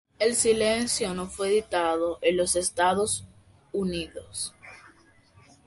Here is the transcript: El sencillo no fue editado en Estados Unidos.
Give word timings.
El 0.17 0.33
sencillo 0.35 1.13
no 1.13 1.27
fue 1.27 1.49
editado 1.49 2.17
en 2.23 2.39
Estados 2.39 3.27
Unidos. 3.71 4.51